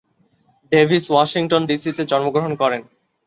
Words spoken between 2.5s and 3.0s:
করেন।